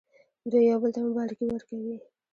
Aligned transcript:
دوی 0.49 0.63
یو 0.71 0.79
بل 0.83 0.91
ته 0.95 0.99
مبارکي 1.07 1.43
ورکوي. 1.47 1.95